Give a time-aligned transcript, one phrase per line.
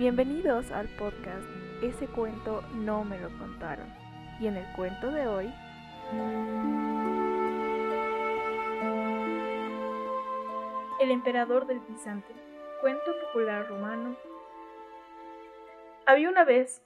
[0.00, 1.44] Bienvenidos al podcast
[1.82, 3.86] Ese cuento no me lo contaron.
[4.40, 5.52] Y en el cuento de hoy...
[11.02, 12.32] El emperador del Bizante.
[12.80, 14.16] Cuento popular romano.
[16.06, 16.82] Había una vez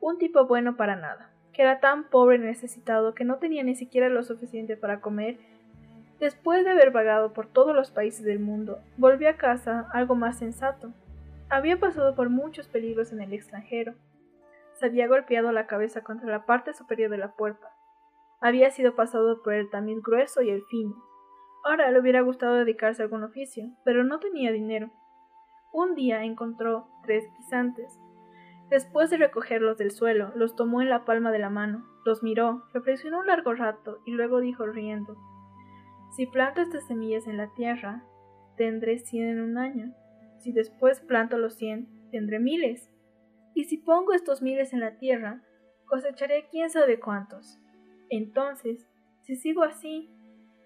[0.00, 3.76] un tipo bueno para nada, que era tan pobre y necesitado que no tenía ni
[3.76, 5.38] siquiera lo suficiente para comer.
[6.18, 10.40] Después de haber vagado por todos los países del mundo, volvió a casa algo más
[10.40, 10.92] sensato.
[11.50, 13.94] Había pasado por muchos peligros en el extranjero.
[14.74, 17.74] Se había golpeado la cabeza contra la parte superior de la puerta.
[18.40, 20.96] Había sido pasado por el tamiz grueso y el fino.
[21.64, 24.90] Ahora le hubiera gustado dedicarse a algún oficio, pero no tenía dinero.
[25.72, 28.00] Un día encontró tres guisantes,
[28.70, 32.62] Después de recogerlos del suelo, los tomó en la palma de la mano, los miró,
[32.72, 35.16] reflexionó un largo rato y luego dijo riendo
[36.16, 38.04] Si planto estas semillas en la tierra,
[38.56, 39.92] tendré cien en un año.
[40.40, 42.90] Si después planto los cien, tendré miles.
[43.54, 45.42] Y si pongo estos miles en la tierra,
[45.86, 47.58] cosecharé quién sabe cuántos.
[48.08, 48.88] Entonces,
[49.22, 50.10] si sigo así,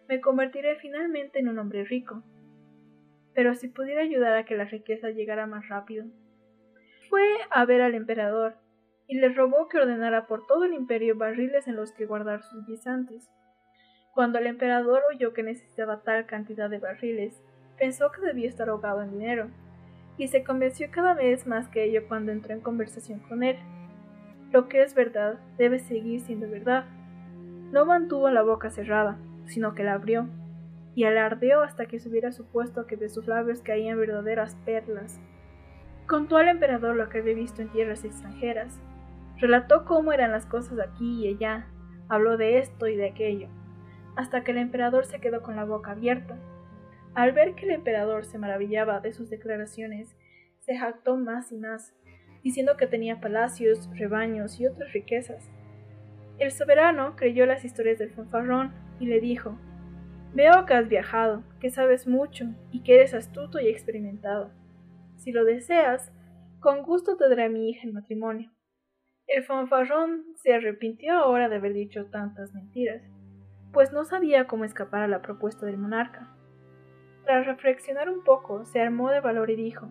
[0.08, 2.22] me convertiré finalmente en un hombre rico.
[3.34, 6.06] Pero si pudiera ayudar a que la riqueza llegara más rápido,
[7.10, 8.56] fue a ver al emperador
[9.06, 12.64] y le rogó que ordenara por todo el imperio barriles en los que guardar sus
[12.66, 13.28] guisantes.
[14.14, 17.42] Cuando el emperador oyó que necesitaba tal cantidad de barriles,
[17.76, 19.50] pensó que debía estar ahogado en dinero,
[20.16, 23.56] y se convenció cada vez más que ello cuando entró en conversación con él.
[24.52, 26.84] Lo que es verdad debe seguir siendo verdad.
[27.72, 30.28] No mantuvo la boca cerrada, sino que la abrió,
[30.94, 35.20] y alardeó hasta que se hubiera supuesto que de sus labios caían verdaderas perlas
[36.06, 38.78] Contó al emperador lo que había visto en tierras extranjeras.
[39.38, 41.66] Relató cómo eran las cosas aquí y allá.
[42.10, 43.48] Habló de esto y de aquello,
[44.14, 46.36] hasta que el emperador se quedó con la boca abierta.
[47.14, 50.16] Al ver que el emperador se maravillaba de sus declaraciones,
[50.60, 51.94] se jactó más y más,
[52.42, 55.50] diciendo que tenía palacios, rebaños y otras riquezas.
[56.38, 59.56] El soberano creyó las historias del fanfarrón y le dijo
[60.34, 64.50] Veo que has viajado, que sabes mucho y que eres astuto y experimentado.
[65.16, 66.12] Si lo deseas,
[66.58, 68.50] con gusto te daré mi hija en matrimonio.
[69.28, 73.02] El fanfarrón se arrepintió ahora de haber dicho tantas mentiras,
[73.72, 76.34] pues no sabía cómo escapar a la propuesta del monarca.
[77.24, 79.88] Tras reflexionar un poco, se armó de valor y dijo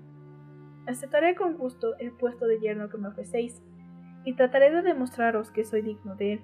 [0.85, 3.61] Aceptaré con gusto el puesto de yerno que me ofrecéis,
[4.25, 6.41] y trataré de demostraros que soy digno de él.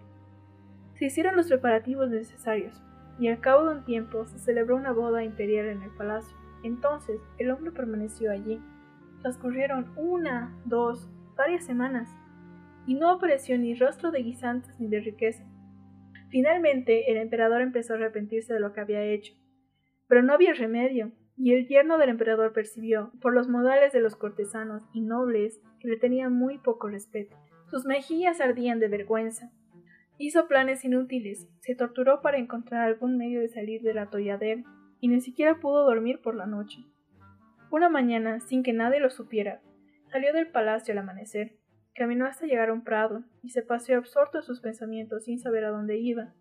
[0.95, 2.81] Se hicieron los preparativos necesarios,
[3.19, 6.35] y al cabo de un tiempo se celebró una boda imperial en el palacio.
[6.63, 8.61] Entonces el hombre permaneció allí,
[9.21, 12.09] Transcurrieron una, dos, varias semanas,
[12.88, 15.44] y no apareció ni rostro de guisantes ni de riqueza.
[16.29, 19.33] Finalmente el emperador empezó a arrepentirse de lo que había hecho.
[20.09, 24.17] Pero no había remedio, y el yerno del emperador percibió, por los modales de los
[24.17, 27.37] cortesanos y nobles, que le tenían muy poco respeto.
[27.67, 29.51] Sus mejillas ardían de vergüenza.
[30.17, 34.63] Hizo planes inútiles, se torturó para encontrar algún medio de salir del atolladero,
[34.99, 36.79] y ni siquiera pudo dormir por la noche.
[37.71, 39.61] Una mañana, sin que nadie lo supiera,
[40.11, 41.55] salió del palacio al amanecer,
[41.93, 45.65] caminó hasta llegar a un prado y se paseó absorto en sus pensamientos sin saber
[45.65, 46.33] a dónde iba.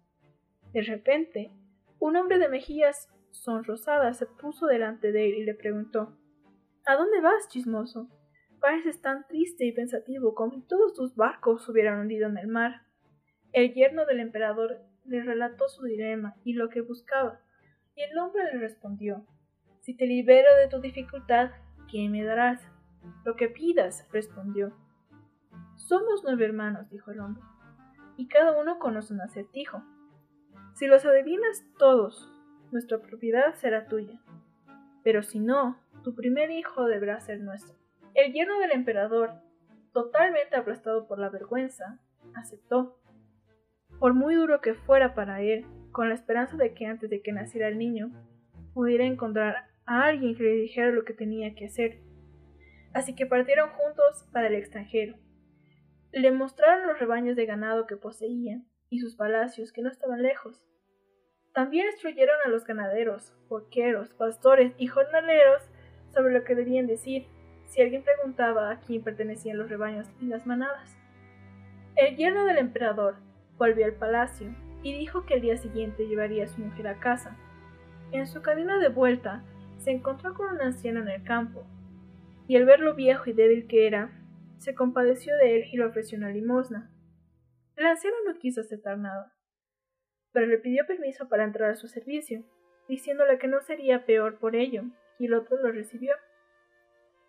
[0.72, 1.50] De repente,
[1.98, 6.16] un hombre de mejillas sonrosadas se puso delante de él y le preguntó
[6.87, 8.09] ¿A dónde vas, chismoso?
[8.61, 12.83] Pareces tan triste y pensativo como si todos tus barcos hubieran hundido en el mar.
[13.53, 17.41] El yerno del emperador le relató su dilema y lo que buscaba,
[17.94, 19.27] y el hombre le respondió
[19.89, 21.50] si te libero de tu dificultad,
[21.91, 22.60] ¿qué me darás?
[23.25, 24.77] Lo que pidas, respondió.
[25.77, 27.43] Somos nueve hermanos, dijo el hombre,
[28.19, 29.83] y cada uno conoce un acertijo.
[30.75, 32.31] Si los adivinas todos,
[32.70, 34.20] nuestra propiedad será tuya.
[35.04, 37.76] Pero si no, tu primer hijo deberá ser nuestro.
[38.14, 39.32] El yerno del emperador,
[39.92, 42.00] totalmente aplastado por la vergüenza,
[42.34, 42.98] aceptó.
[43.98, 47.32] Por muy duro que fuera para él, con la esperanza de que antes de que
[47.32, 48.12] naciera el niño,
[48.74, 52.00] pudiera encontrar a alguien que le dijera lo que tenía que hacer.
[52.92, 55.16] Así que partieron juntos para el extranjero.
[56.12, 60.62] Le mostraron los rebaños de ganado que poseían y sus palacios que no estaban lejos.
[61.59, 65.60] También instruyeron a los ganaderos, porqueros, pastores y jornaleros
[66.15, 67.27] sobre lo que debían decir
[67.66, 70.97] si alguien preguntaba a quién pertenecían los rebaños y las manadas.
[71.97, 73.16] El yerno del emperador
[73.57, 77.37] volvió al palacio y dijo que el día siguiente llevaría a su mujer a casa.
[78.13, 79.43] En su camino de vuelta
[79.78, 81.66] se encontró con un anciano en el campo,
[82.47, 84.13] y al ver lo viejo y débil que era,
[84.59, 86.89] se compadeció de él y le ofreció una limosna.
[87.75, 89.34] El anciano no quiso aceptar nada,
[90.33, 92.42] pero le pidió permiso para entrar a su servicio,
[92.89, 94.84] diciéndole que no sería peor por ello,
[95.19, 96.15] y el otro lo recibió.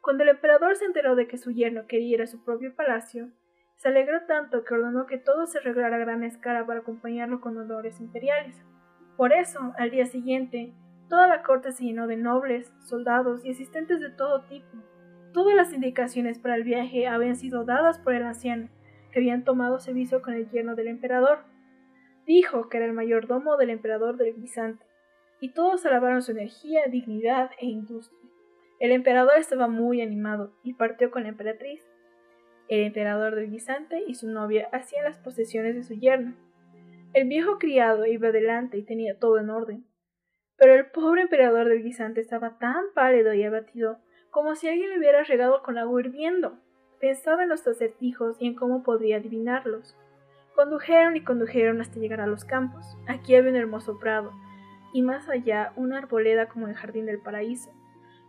[0.01, 3.29] Cuando el emperador se enteró de que su yerno quería ir a su propio palacio,
[3.75, 7.57] se alegró tanto que ordenó que todo se arreglara a gran escala para acompañarlo con
[7.57, 8.61] honores imperiales.
[9.15, 10.73] Por eso, al día siguiente,
[11.09, 14.77] toda la corte se llenó de nobles, soldados y asistentes de todo tipo.
[15.33, 18.69] Todas las indicaciones para el viaje habían sido dadas por el anciano,
[19.11, 21.39] que habían tomado servicio con el yerno del emperador.
[22.29, 24.85] Dijo que era el mayordomo del emperador del Bizante,
[25.39, 28.19] y todos alabaron su energía, dignidad e industria.
[28.79, 31.89] El emperador estaba muy animado y partió con la emperatriz.
[32.67, 36.35] El emperador del Guisante y su novia hacían las posesiones de su yerno.
[37.13, 39.87] El viejo criado iba delante y tenía todo en orden.
[40.55, 43.97] Pero el pobre emperador del Guisante estaba tan pálido y abatido
[44.29, 46.59] como si alguien le hubiera regado con agua hirviendo.
[46.99, 49.97] Pensaba en los acertijos y en cómo podría adivinarlos.
[50.59, 52.97] Condujeron y condujeron hasta llegar a los campos.
[53.07, 54.33] Aquí había un hermoso prado,
[54.91, 57.71] y más allá una arboleda como el jardín del paraíso.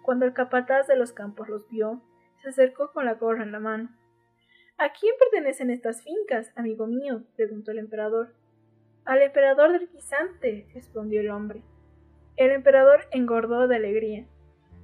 [0.03, 2.01] Cuando el capataz de los campos los vio,
[2.41, 3.89] se acercó con la gorra en la mano.
[4.79, 7.25] ¿A quién pertenecen estas fincas, amigo mío?
[7.35, 8.33] preguntó el emperador.
[9.05, 11.65] Al emperador del guisante, respondió el hombre.
[12.37, 14.29] El emperador engordó de alegría,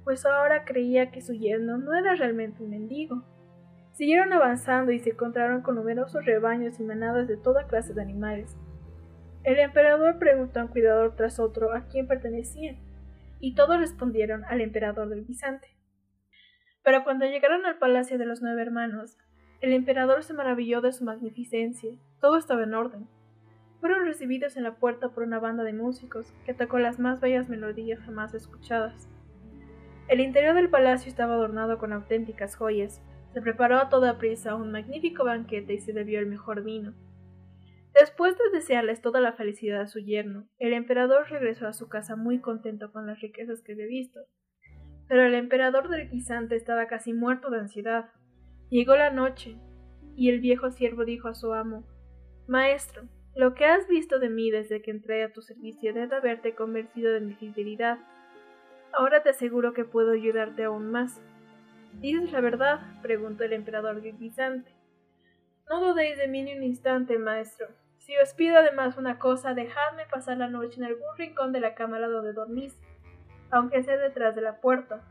[0.03, 3.23] pues ahora creía que su yerno no era realmente un mendigo,
[3.97, 8.55] Siguieron avanzando y se encontraron con numerosos rebaños y manadas de toda clase de animales.
[9.43, 12.77] El emperador preguntó a un cuidador tras otro a quién pertenecían,
[13.39, 15.75] y todos respondieron al emperador del Bizante.
[16.83, 19.17] Pero cuando llegaron al palacio de los nueve hermanos,
[19.61, 21.97] el emperador se maravilló de su magnificencia.
[22.21, 23.07] Todo estaba en orden.
[23.79, 27.49] Fueron recibidos en la puerta por una banda de músicos que tocó las más bellas
[27.49, 29.09] melodías jamás escuchadas.
[30.07, 33.01] El interior del palacio estaba adornado con auténticas joyas,
[33.33, 36.93] se preparó a toda prisa un magnífico banquete y se bebió el mejor vino.
[37.93, 42.15] Después de desearles toda la felicidad a su yerno, el emperador regresó a su casa
[42.15, 44.19] muy contento con las riquezas que había visto.
[45.07, 48.11] Pero el emperador del guisante estaba casi muerto de ansiedad.
[48.69, 49.57] Llegó la noche,
[50.15, 51.85] y el viejo siervo dijo a su amo
[52.47, 53.03] Maestro,
[53.35, 57.13] lo que has visto de mí desde que entré a tu servicio debe haberte convencido
[57.13, 57.99] de mi fidelidad.
[58.93, 61.21] Ahora te aseguro que puedo ayudarte aún más.
[61.99, 62.79] ¿Dices la verdad?
[63.01, 64.71] preguntó el emperador guisante.
[65.69, 67.67] No dudéis de mí ni un instante, maestro.
[67.97, 71.73] Si os pido además una cosa, dejadme pasar la noche en algún rincón de la
[71.73, 72.79] cámara donde dormís,
[73.49, 75.01] aunque sea detrás de la puerta.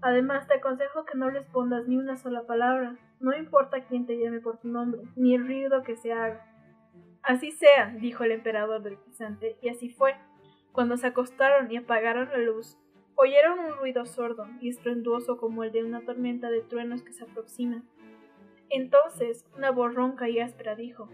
[0.00, 4.40] Además, te aconsejo que no respondas ni una sola palabra, no importa quién te llame
[4.40, 6.44] por tu nombre, ni el ruido que se haga.
[7.22, 10.14] Así sea, dijo el emperador del guisante, y así fue.
[10.72, 12.76] Cuando se acostaron y apagaron la luz,
[13.16, 17.24] Oyeron un ruido sordo y estruendoso como el de una tormenta de truenos que se
[17.24, 17.84] aproxima.
[18.70, 21.08] Entonces una voz ronca y áspera dijo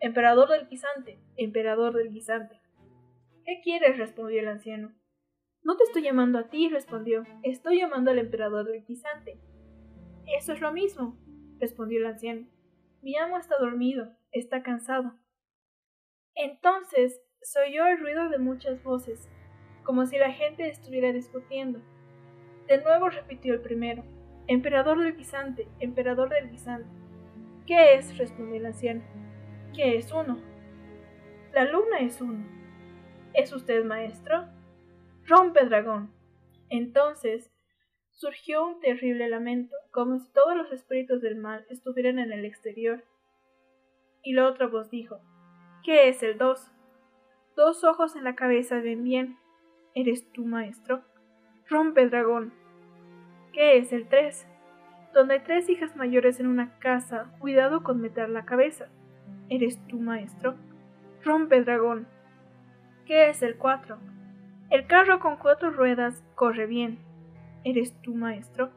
[0.00, 2.60] Emperador del guisante, emperador del guisante.
[3.44, 3.98] ¿Qué quieres?
[3.98, 4.92] respondió el anciano.
[5.62, 7.24] No te estoy llamando a ti, respondió.
[7.42, 9.40] Estoy llamando al emperador del guisante.
[10.26, 11.18] Eso es lo mismo,
[11.58, 12.46] respondió el anciano.
[13.02, 15.14] Mi amo está dormido, está cansado.
[16.34, 19.28] Entonces se oyó el ruido de muchas voces,
[19.84, 21.80] como si la gente estuviera discutiendo.
[22.66, 24.02] De nuevo repitió el primero.
[24.46, 26.88] Emperador del guisante, emperador del guisante.
[27.66, 28.16] ¿Qué es?
[28.18, 29.02] respondió el anciano.
[29.74, 30.38] ¿Qué es uno?
[31.52, 32.44] La luna es uno.
[33.32, 34.48] ¿Es usted maestro?
[35.26, 36.12] Rompe dragón.
[36.68, 37.50] Entonces
[38.10, 43.04] surgió un terrible lamento, como si todos los espíritus del mal estuvieran en el exterior.
[44.22, 45.20] Y la otra voz dijo,
[45.84, 46.70] ¿Qué es el dos?
[47.56, 49.38] Dos ojos en la cabeza ven bien,
[49.96, 51.04] ¿Eres tú, maestro?
[51.70, 52.52] Rompe, dragón.
[53.52, 54.44] ¿Qué es el tres?
[55.14, 58.88] Donde hay tres hijas mayores en una casa, cuidado con meter la cabeza.
[59.48, 60.56] ¿Eres tú, maestro?
[61.22, 62.08] Rompe, dragón.
[63.06, 63.98] ¿Qué es el cuatro?
[64.68, 66.98] El carro con cuatro ruedas corre bien.
[67.62, 68.70] ¿Eres tú, maestro?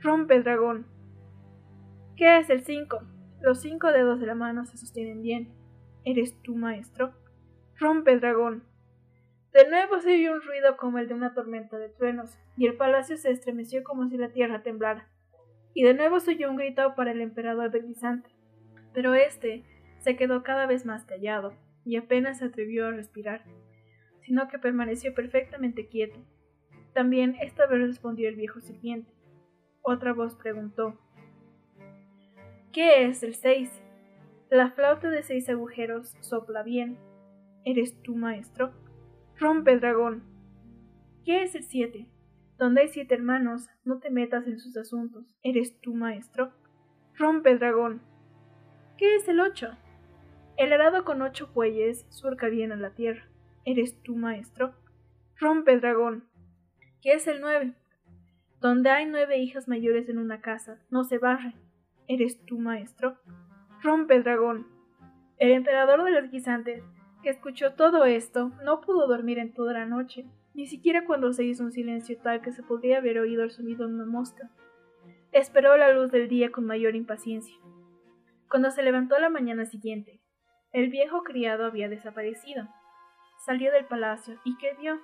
[0.00, 0.86] Rompe, dragón.
[2.16, 3.02] ¿Qué es el cinco?
[3.40, 5.54] Los cinco dedos de la mano se sostienen bien.
[6.04, 7.12] ¿Eres tú, maestro?
[7.78, 8.64] Rompe, dragón.
[9.58, 12.76] De nuevo se oyó un ruido como el de una tormenta de truenos, y el
[12.76, 15.08] palacio se estremeció como si la tierra temblara.
[15.74, 18.30] Y de nuevo se oyó un grito para el emperador de Bizante.
[18.94, 19.64] Pero éste
[19.98, 23.42] se quedó cada vez más callado, y apenas se atrevió a respirar,
[24.20, 26.20] sino que permaneció perfectamente quieto.
[26.94, 29.12] También esta vez respondió el viejo sirviente.
[29.82, 30.96] Otra voz preguntó
[32.72, 33.72] ¿Qué es el seis?
[34.50, 36.96] La flauta de seis agujeros sopla bien.
[37.64, 38.72] ¿Eres tú, maestro?
[39.40, 40.24] Rompe, dragón.
[41.24, 42.08] ¿Qué es el siete?
[42.58, 45.32] Donde hay siete hermanos, no te metas en sus asuntos.
[45.44, 46.52] ¿Eres tú, maestro?
[47.16, 48.02] Rompe, dragón.
[48.96, 49.76] ¿Qué es el ocho?
[50.56, 53.28] El arado con ocho bueyes surca bien a la tierra.
[53.64, 54.74] ¿Eres tú, maestro?
[55.38, 56.24] Rompe, dragón.
[57.00, 57.74] ¿Qué es el nueve?
[58.60, 61.54] Donde hay nueve hijas mayores en una casa, no se barre.
[62.08, 63.18] ¿Eres tu maestro?
[63.84, 64.66] Rompe, dragón.
[65.38, 66.82] El emperador de los guisantes,
[67.30, 71.64] escuchó todo esto, no pudo dormir en toda la noche, ni siquiera cuando se hizo
[71.64, 74.50] un silencio tal que se podría haber oído el sonido de una mosca.
[75.32, 77.54] Esperó la luz del día con mayor impaciencia.
[78.48, 80.20] Cuando se levantó la mañana siguiente,
[80.72, 82.66] el viejo criado había desaparecido.
[83.44, 84.98] Salió del palacio y ¿qué vio?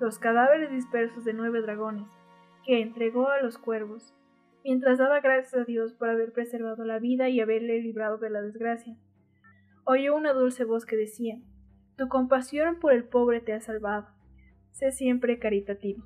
[0.00, 2.06] Los cadáveres dispersos de nueve dragones,
[2.64, 4.14] que entregó a los cuervos,
[4.62, 8.42] mientras daba gracias a Dios por haber preservado la vida y haberle librado de la
[8.42, 8.96] desgracia.
[9.90, 11.40] Oyó una dulce voz que decía
[11.96, 14.06] Tu compasión por el pobre te ha salvado.
[14.70, 16.04] Sé siempre caritativo.